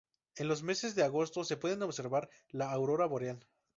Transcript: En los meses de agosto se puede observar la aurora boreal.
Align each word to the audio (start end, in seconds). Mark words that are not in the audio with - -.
En 0.35 0.47
los 0.47 0.63
meses 0.63 0.95
de 0.95 1.03
agosto 1.03 1.43
se 1.43 1.57
puede 1.57 1.79
observar 1.83 2.27
la 2.49 2.71
aurora 2.71 3.05
boreal. 3.05 3.45